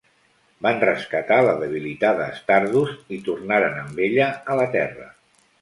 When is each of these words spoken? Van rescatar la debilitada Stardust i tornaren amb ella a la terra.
Van 0.67 0.79
rescatar 0.83 1.37
la 1.49 1.53
debilitada 1.65 2.27
Stardust 2.39 3.15
i 3.19 3.23
tornaren 3.31 3.79
amb 3.83 4.03
ella 4.09 4.31
a 4.55 4.61
la 4.63 4.71
terra. 4.79 5.11